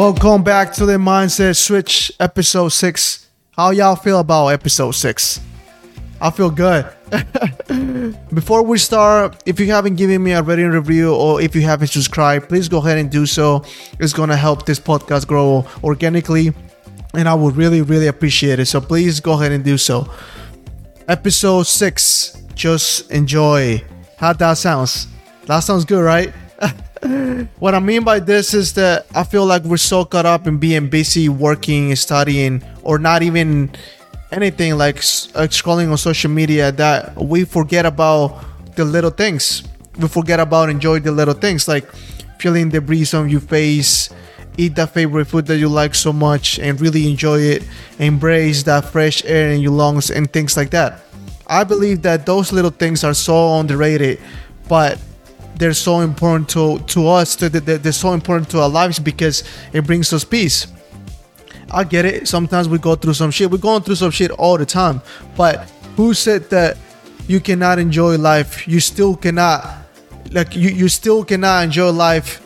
[0.00, 3.28] Welcome back to the Mindset Switch episode 6.
[3.50, 5.40] How y'all feel about episode 6?
[6.22, 6.88] I feel good.
[8.32, 11.88] Before we start, if you haven't given me a rating review or if you haven't
[11.88, 13.62] subscribed, please go ahead and do so.
[13.98, 16.54] It's to help this podcast grow organically
[17.12, 18.68] and I would really, really appreciate it.
[18.68, 20.10] So please go ahead and do so.
[21.08, 22.42] Episode 6.
[22.54, 23.84] Just enjoy.
[24.16, 25.08] How that sounds?
[25.44, 26.32] That sounds good, right?
[27.58, 30.58] what I mean by this is that I feel like we're so caught up in
[30.58, 33.70] being busy working, studying, or not even
[34.30, 38.44] anything like scrolling on social media that we forget about
[38.76, 39.62] the little things.
[39.98, 41.90] We forget about enjoy the little things like
[42.38, 44.10] feeling the breeze on your face,
[44.56, 47.64] eat that favorite food that you like so much and really enjoy it,
[47.98, 51.00] embrace that fresh air in your lungs and things like that.
[51.46, 54.20] I believe that those little things are so underrated,
[54.68, 54.98] but
[55.60, 59.44] they're so important to, to us, to, they're so important to our lives because
[59.74, 60.66] it brings us peace.
[61.70, 62.26] I get it.
[62.26, 63.50] Sometimes we go through some shit.
[63.50, 65.02] We're going through some shit all the time.
[65.36, 66.78] But who said that
[67.28, 68.66] you cannot enjoy life?
[68.66, 69.66] You still cannot,
[70.32, 72.38] like, you, you still cannot enjoy life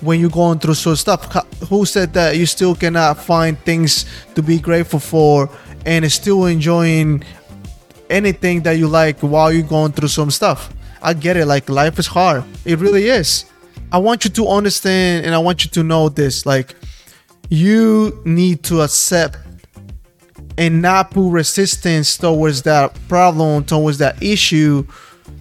[0.00, 1.32] when you're going through some stuff.
[1.68, 5.48] Who said that you still cannot find things to be grateful for
[5.86, 7.22] and still enjoying
[8.10, 10.74] anything that you like while you're going through some stuff?
[11.02, 11.46] I get it.
[11.46, 12.44] Like life is hard.
[12.64, 13.44] It really is.
[13.90, 16.44] I want you to understand and I want you to know this.
[16.44, 16.74] Like
[17.48, 19.38] you need to accept
[20.58, 24.86] and not put resistance towards that problem, towards that issue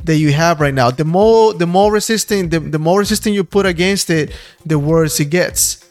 [0.03, 0.91] that you have right now.
[0.91, 4.31] The more the more resistant the, the more resistant you put against it,
[4.65, 5.83] the worse it gets.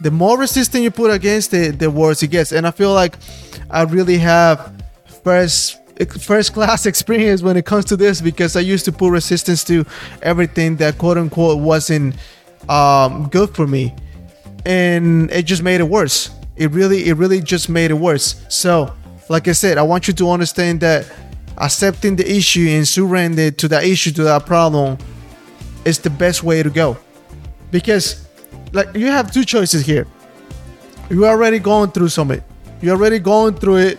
[0.00, 2.52] The more resistant you put against it, the worse it gets.
[2.52, 3.16] And I feel like
[3.70, 4.82] I really have
[5.22, 5.78] first
[6.20, 9.84] first class experience when it comes to this because I used to put resistance to
[10.22, 12.16] everything that quote unquote wasn't
[12.68, 13.94] um, good for me,
[14.64, 16.30] and it just made it worse.
[16.56, 18.44] It really, it really just made it worse.
[18.48, 18.94] So,
[19.28, 21.10] like I said, I want you to understand that
[21.58, 24.98] accepting the issue and surrender to that issue to that problem
[25.84, 26.96] is the best way to go,
[27.70, 28.26] because
[28.72, 30.06] like you have two choices here.
[31.10, 32.42] You're already going through something.
[32.80, 33.98] You're already going through it,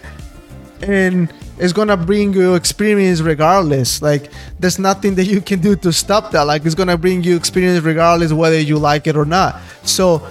[0.81, 4.01] and it's gonna bring you experience regardless.
[4.01, 6.43] Like there's nothing that you can do to stop that.
[6.43, 9.61] Like it's gonna bring you experience regardless whether you like it or not.
[9.83, 10.21] So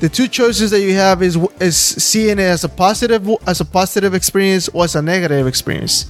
[0.00, 3.64] the two choices that you have is is seeing it as a positive as a
[3.64, 6.06] positive experience or as a negative experience.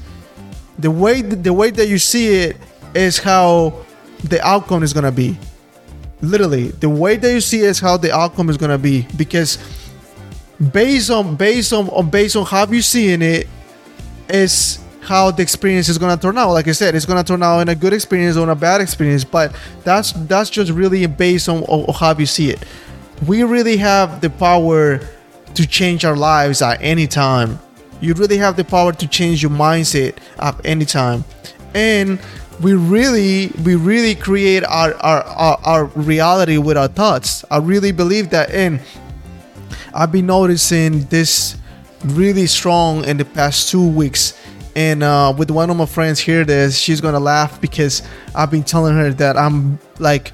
[0.78, 2.56] The way the way that you see it
[2.94, 3.84] is how
[4.24, 5.38] the outcome is gonna be.
[6.20, 9.58] Literally, the way that you see it is how the outcome is gonna be because
[10.72, 13.46] based on based on, on based on how you seeing it
[14.28, 16.50] is how the experience is gonna turn out.
[16.52, 19.24] Like I said, it's gonna turn out in a good experience or a bad experience,
[19.24, 19.54] but
[19.84, 22.64] that's that's just really based on, on how you see it.
[23.26, 25.00] We really have the power
[25.54, 27.58] to change our lives at any time.
[28.00, 31.24] You really have the power to change your mindset at any time,
[31.74, 32.18] and
[32.60, 37.44] we really we really create our our, our, our reality with our thoughts.
[37.50, 38.80] I really believe that, and
[39.92, 41.56] I've been noticing this
[42.04, 44.38] really strong in the past two weeks.
[44.76, 48.02] And uh, with one of my friends here, this she's gonna laugh because
[48.34, 50.32] I've been telling her that I'm like,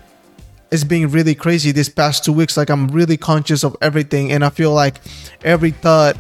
[0.70, 2.56] it's been really crazy this past two weeks.
[2.56, 5.00] Like I'm really conscious of everything, and I feel like
[5.44, 6.16] every thought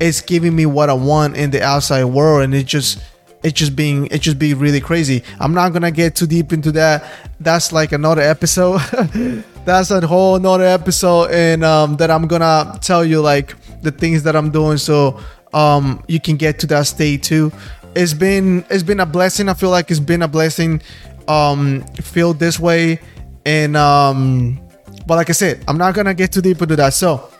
[0.00, 3.00] is giving me what I want in the outside world, and it just
[3.44, 5.22] it just being it just be really crazy.
[5.38, 7.04] I'm not gonna get too deep into that.
[7.38, 8.80] That's like another episode.
[9.64, 14.22] That's a whole another episode, and um, that I'm gonna tell you like the things
[14.24, 15.20] that I'm doing so
[15.52, 17.52] um, you can get to that state too.
[17.94, 19.48] It's been it's been a blessing.
[19.48, 20.82] I feel like it's been a blessing
[21.26, 23.00] um feel this way
[23.46, 24.60] and um
[25.06, 26.92] but like I said, I'm not gonna get too deep into that.
[26.94, 27.30] So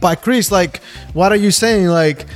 [0.00, 0.80] but Chris, like
[1.12, 1.88] what are you saying?
[1.88, 2.26] Like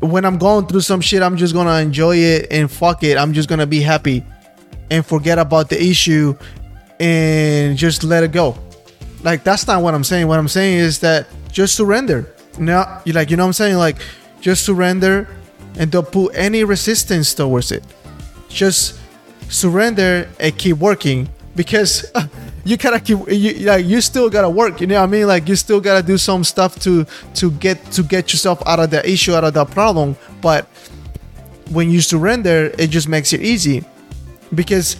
[0.00, 3.18] when I'm going through some shit, I'm just gonna enjoy it and fuck it.
[3.18, 4.24] I'm just gonna be happy
[4.90, 6.34] and forget about the issue
[6.98, 8.56] and just let it go.
[9.22, 10.28] Like that's not what I'm saying.
[10.28, 13.76] What I'm saying is that just surrender no, you like you know what I'm saying?
[13.76, 13.96] Like
[14.40, 15.28] just surrender
[15.78, 17.84] and don't put any resistance towards it.
[18.48, 18.98] Just
[19.48, 22.10] surrender and keep working because
[22.64, 25.48] you gotta keep you like you still gotta work you know what i mean like
[25.48, 27.04] you still gotta do some stuff to
[27.34, 30.66] to get to get yourself out of the issue out of the problem but
[31.70, 33.84] when you surrender it just makes it easy
[34.54, 34.96] because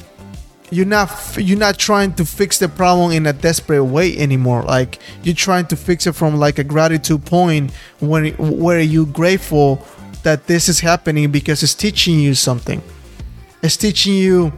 [0.70, 4.98] you're not you're not trying to fix the problem in a desperate way anymore like
[5.22, 7.70] you're trying to fix it from like a gratitude point
[8.00, 9.84] when where you're grateful
[10.22, 12.82] that this is happening because it's teaching you something
[13.62, 14.52] it's teaching you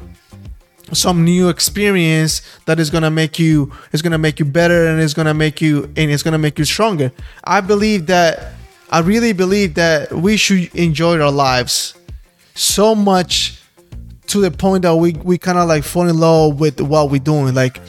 [0.92, 5.14] some new experience that is gonna make you it's gonna make you better and it's
[5.14, 7.12] gonna make you and it's gonna make you stronger.
[7.44, 8.52] I believe that
[8.90, 11.94] I really believe that we should enjoy our lives
[12.54, 13.55] so much
[14.28, 17.20] to the point that we we kind of like fall in love with what we're
[17.20, 17.54] doing.
[17.54, 17.80] Like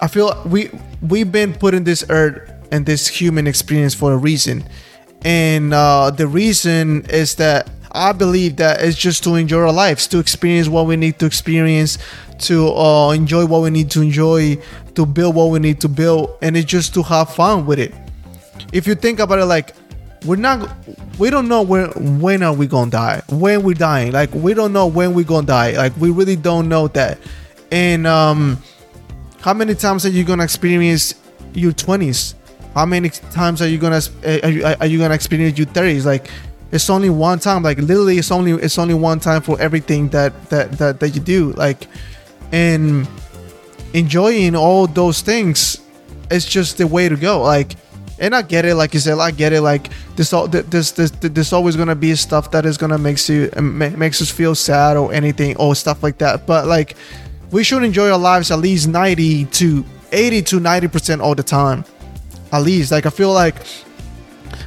[0.00, 0.70] I feel we
[1.02, 4.64] we've been put in this earth and this human experience for a reason,
[5.24, 10.06] and uh, the reason is that I believe that it's just to enjoy our lives,
[10.08, 11.98] to experience what we need to experience,
[12.40, 14.58] to uh, enjoy what we need to enjoy,
[14.94, 17.94] to build what we need to build, and it's just to have fun with it.
[18.72, 19.74] If you think about it, like
[20.26, 20.70] we're not,
[21.18, 24.12] we don't know when when are we gonna die, when we're dying.
[24.12, 25.72] Like we don't know when we're gonna die.
[25.72, 27.18] Like we really don't know that.
[27.70, 28.62] And um,
[29.40, 31.14] how many times are you gonna experience
[31.54, 32.34] your twenties?
[32.74, 36.04] How many times are you gonna are you, are you gonna experience your thirties?
[36.04, 36.30] Like
[36.72, 40.50] it's only one time like literally it's only it's only one time for everything that
[40.50, 41.86] that that, that you do like
[42.52, 43.08] and
[43.94, 45.80] enjoying all those things
[46.30, 47.76] is just the way to go like
[48.18, 51.10] and i get it like you said i get it like this all this this
[51.20, 54.96] there's always gonna be stuff that is gonna makes you um, makes us feel sad
[54.96, 56.46] or anything or stuff like that.
[56.46, 56.96] But like
[57.50, 61.42] we should enjoy our lives at least 90 to 80 to 90 percent all the
[61.42, 61.84] time.
[62.52, 63.56] At least like i feel like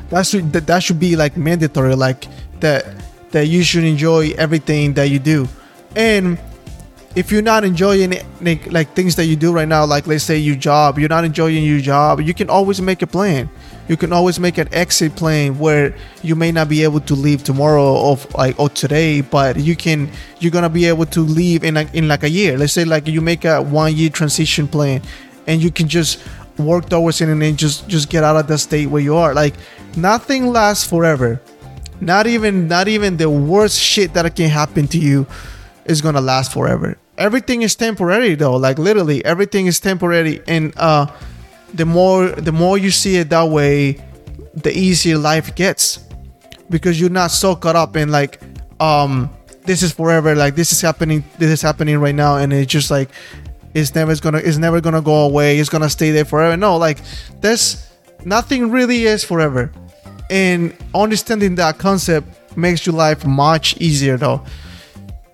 [0.09, 2.27] that should that, that should be like mandatory like
[2.59, 2.85] that
[3.31, 5.47] that you should enjoy everything that you do.
[5.95, 6.37] And
[7.15, 10.37] if you're not enjoying like, like things that you do right now like let's say
[10.37, 13.49] your job you're not enjoying your job you can always make a plan.
[13.87, 17.43] You can always make an exit plan where you may not be able to leave
[17.43, 21.73] tomorrow of like or today but you can you're gonna be able to leave in
[21.73, 22.55] like in like a year.
[22.55, 25.01] Let's say like you make a one year transition plan
[25.47, 26.23] and you can just
[26.59, 29.33] work towards it and then just just get out of the state where you are.
[29.33, 29.55] Like
[29.97, 31.41] nothing lasts forever.
[31.99, 35.25] Not even not even the worst shit that can happen to you
[35.85, 36.97] is gonna last forever.
[37.17, 38.55] Everything is temporary though.
[38.55, 40.41] Like literally everything is temporary.
[40.47, 41.07] And uh
[41.73, 44.03] the more the more you see it that way
[44.53, 45.99] the easier life gets.
[46.69, 48.39] Because you're not so caught up in like
[48.79, 49.29] um
[49.65, 50.35] this is forever.
[50.35, 52.37] Like this is happening this is happening right now.
[52.37, 53.09] And it's just like
[53.73, 55.59] it's never gonna it's never gonna go away.
[55.59, 56.55] It's gonna stay there forever.
[56.55, 56.99] No like
[57.41, 57.85] there's
[58.25, 59.71] nothing really is forever.
[60.29, 64.43] And understanding that concept makes your life much easier though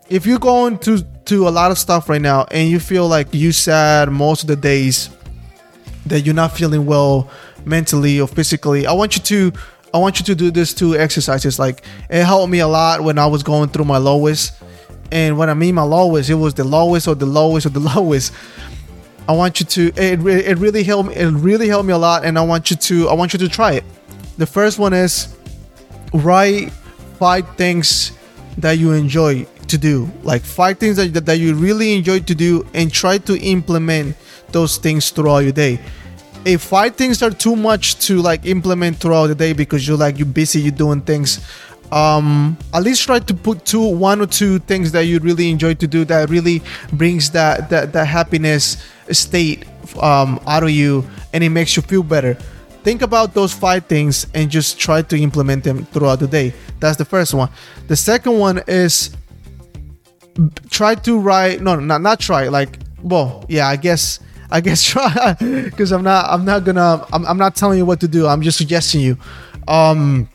[0.09, 3.33] if you're going to to a lot of stuff right now and you feel like
[3.33, 5.09] you sad most of the days
[6.05, 7.29] that you're not feeling well
[7.65, 9.51] mentally or physically i want you to
[9.91, 13.17] i want you to do this two exercises like it helped me a lot when
[13.17, 14.53] i was going through my lowest
[15.11, 17.79] and when I mean my lowest, it was the lowest or the lowest or the
[17.95, 18.33] lowest.
[19.27, 22.25] I want you to it, it really helped me it really helped me a lot
[22.25, 23.83] and I want you to I want you to try it.
[24.37, 25.35] The first one is
[26.13, 26.71] write
[27.17, 28.11] five things
[28.57, 30.09] that you enjoy to do.
[30.23, 34.15] Like five things that, that you really enjoy to do and try to implement
[34.51, 35.79] those things throughout your day.
[36.45, 40.19] If five things are too much to like implement throughout the day because you're like
[40.19, 41.39] you're busy, you're doing things
[41.91, 45.73] um at least try to put two one or two things that you really enjoy
[45.73, 46.61] to do that really
[46.93, 49.65] brings that that, that happiness state
[50.01, 52.33] um out of you and it makes you feel better
[52.83, 56.97] think about those five things and just try to implement them throughout the day that's
[56.97, 57.49] the first one
[57.87, 59.15] the second one is
[60.69, 64.19] try to write no not not try like well yeah i guess
[64.51, 67.99] i guess try because i'm not i'm not gonna I'm, I'm not telling you what
[68.01, 69.17] to do i'm just suggesting you.
[69.67, 70.29] Um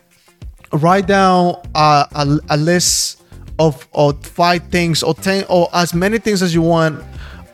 [0.73, 3.23] write down uh, a, a list
[3.59, 7.03] of, of five things or ten or as many things as you want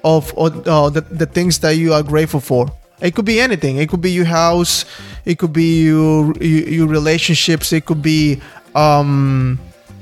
[0.04, 2.66] of, of uh, the, the things that you are grateful for.
[3.00, 3.76] It could be anything.
[3.76, 4.84] It could be your house.
[5.24, 7.72] It could be your your, your relationships.
[7.72, 8.40] It could be
[8.74, 9.58] um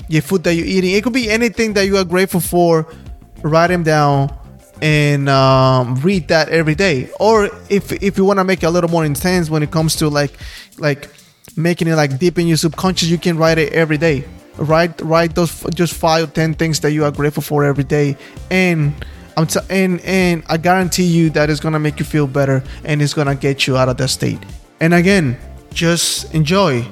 [0.08, 0.92] your food that you're eating.
[0.92, 2.86] It could be anything that you are grateful for.
[3.42, 4.36] Write them down
[4.82, 7.10] and um, read that every day.
[7.20, 9.96] Or if if you want to make it a little more intense when it comes
[9.96, 10.32] to like
[10.78, 11.08] like
[11.56, 14.24] making it like deep in your subconscious you can write it every day.
[14.56, 18.16] Write write those just five or ten things that you are grateful for every day.
[18.50, 18.94] And
[19.36, 23.02] I'm t- and and I guarantee you that it's gonna make you feel better and
[23.02, 24.38] it's gonna get you out of that state.
[24.80, 25.38] And again,
[25.72, 26.86] just enjoy,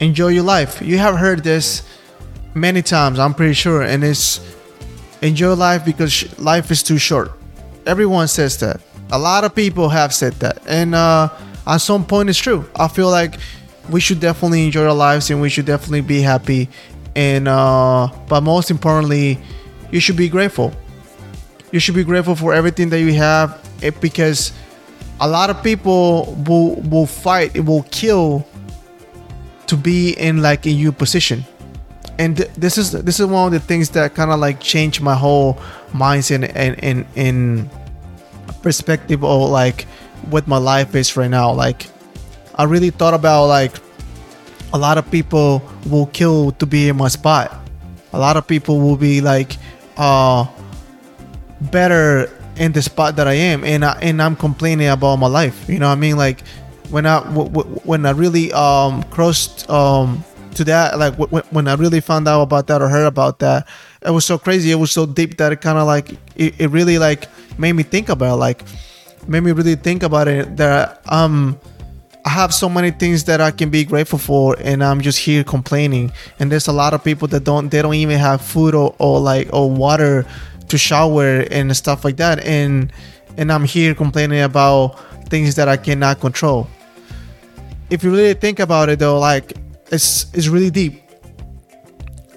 [0.00, 0.82] enjoy your life.
[0.82, 1.82] You have heard this
[2.54, 4.40] many times, I'm pretty sure, and it's
[5.22, 7.32] enjoy life because life is too short.
[7.86, 8.80] Everyone says that.
[9.12, 11.28] A lot of people have said that, and uh,
[11.66, 12.68] at some point, it's true.
[12.76, 13.34] I feel like
[13.90, 16.68] we should definitely enjoy our lives and we should definitely be happy
[17.16, 19.38] and uh, but most importantly
[19.90, 20.72] you should be grateful
[21.72, 23.60] you should be grateful for everything that you have
[24.00, 24.52] because
[25.20, 28.46] a lot of people will will fight it will kill
[29.66, 31.44] to be in like in your position
[32.20, 35.00] and th- this is this is one of the things that kind of like changed
[35.00, 35.54] my whole
[35.96, 37.70] mindset and in in
[38.62, 39.88] perspective of like
[40.28, 41.50] what my life is right now.
[41.50, 41.86] Like
[42.54, 43.72] I really thought about like
[44.74, 47.56] a lot of people will kill to be in my spot.
[48.12, 49.56] A lot of people will be like
[49.96, 50.44] uh
[51.72, 55.56] better in the spot that I am and I, and I'm complaining about my life.
[55.70, 56.18] You know what I mean?
[56.18, 56.44] Like
[56.90, 60.22] when I w- w- when I really um crossed um
[60.54, 63.68] to that like w- when I really found out about that or heard about that
[64.02, 64.70] it was so crazy.
[64.70, 67.28] It was so deep that it kind of like it, it really like
[67.58, 68.64] made me think about it, like
[69.28, 71.58] made me really think about it that um
[72.24, 75.42] I have so many things that I can be grateful for and I'm just here
[75.42, 76.12] complaining.
[76.38, 79.20] And there's a lot of people that don't they don't even have food or, or
[79.20, 80.26] like or water
[80.68, 82.40] to shower and stuff like that.
[82.44, 82.92] And
[83.36, 86.68] and I'm here complaining about things that I cannot control.
[87.90, 89.54] If you really think about it though like
[89.90, 91.02] it's it's really deep.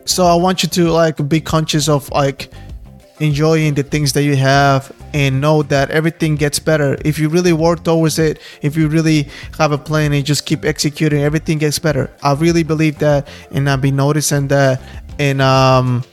[0.05, 2.51] So i want you to like be conscious of like
[3.19, 6.97] enjoying the things that you have and know that everything gets better.
[7.05, 10.65] If you really work towards it if you really have a plan and just keep
[10.65, 12.11] executing everything gets better.
[12.21, 14.81] I really believe that and i've been noticing that.
[15.19, 16.03] And um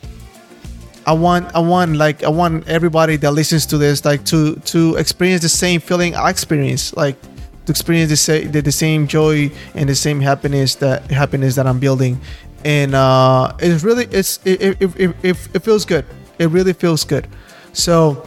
[1.07, 4.97] I want I want like I want everybody that listens to this like to to
[4.97, 6.97] experience the same feeling I experienced.
[6.97, 7.17] like
[7.71, 11.67] to experience the same the, the same joy and the same happiness that happiness that
[11.67, 12.21] I'm building.
[12.65, 16.05] And uh it's really it's it it, it, it, it feels good.
[16.39, 17.27] It really feels good.
[17.73, 18.27] So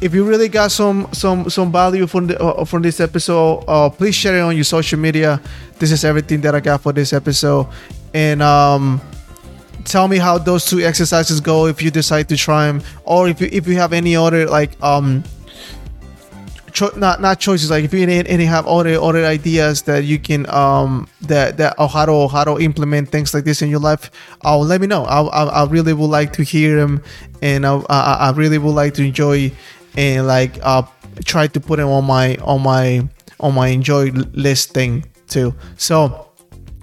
[0.00, 3.88] if you really got some some some value from the, uh, from this episode uh
[3.88, 5.40] please share it on your social media.
[5.78, 7.68] This is everything that i got for this episode.
[8.14, 9.00] And um
[9.84, 13.40] tell me how those two exercises go if you decide to try them or if
[13.40, 15.24] you if you have any other like um
[16.72, 17.70] cho- not not choices.
[17.70, 21.74] Like if you any, any have other other ideas that you can um that that
[21.78, 24.10] or how to how to implement things like this in your life
[24.44, 25.04] uh, let me know.
[25.04, 27.02] I, I, really would like to hear them
[27.40, 29.52] and I, I, I really would like to enjoy
[29.96, 30.82] and like uh
[31.24, 33.06] try to put them on my on my
[33.40, 35.54] on my enjoy list thing too.
[35.76, 36.28] So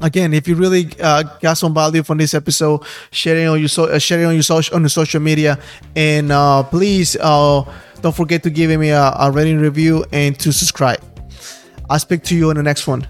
[0.01, 2.81] again if you really uh, got some value from this episode
[3.12, 5.60] share it on your so uh, share it on your social on the social media
[5.96, 7.62] and uh, please uh,
[8.01, 11.01] don't forget to give me a, a rating review and to subscribe.
[11.89, 13.07] I'll speak to you on the next one